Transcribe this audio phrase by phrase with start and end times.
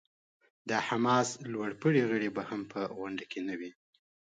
[0.69, 3.71] د حماس لوړ پوړي غړي به هم په غونډه کې نه وي.